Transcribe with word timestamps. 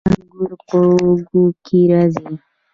انګور 0.09 0.51
په 0.67 0.77
وږو 0.93 1.43
کې 1.65 1.79
راځي 1.91 2.29